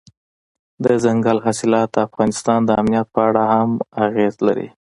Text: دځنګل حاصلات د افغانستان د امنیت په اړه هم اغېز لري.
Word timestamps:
دځنګل 0.83 1.37
حاصلات 1.45 1.89
د 1.93 1.97
افغانستان 2.07 2.59
د 2.65 2.69
امنیت 2.81 3.07
په 3.15 3.21
اړه 3.29 3.43
هم 3.53 3.71
اغېز 4.05 4.35
لري. 4.47 4.67